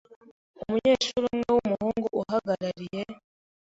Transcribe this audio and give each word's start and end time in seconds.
Umunyeshuri 0.63 1.23
umwe 1.33 1.47
w’umuhungu 1.55 2.07
uhagarariye 2.21 3.01